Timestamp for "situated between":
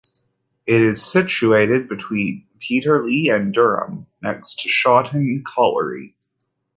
1.05-2.47